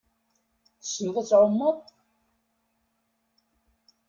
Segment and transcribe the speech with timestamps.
[0.81, 1.77] Tessneḍ ad tɛummeḍ?